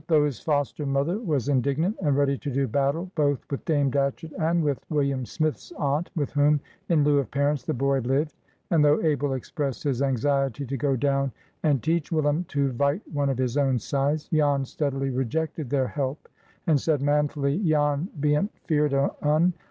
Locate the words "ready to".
2.17-2.49